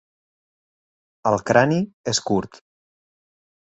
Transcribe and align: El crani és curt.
El 1.31 1.37
crani 1.51 1.79
és 2.13 2.23
curt. 2.31 2.59